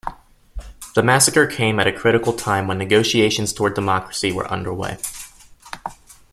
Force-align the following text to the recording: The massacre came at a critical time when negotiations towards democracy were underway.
The 0.95 1.03
massacre 1.03 1.45
came 1.45 1.79
at 1.79 1.85
a 1.85 1.91
critical 1.93 2.33
time 2.33 2.65
when 2.65 2.79
negotiations 2.79 3.53
towards 3.53 3.75
democracy 3.75 4.31
were 4.31 4.47
underway. 4.49 4.97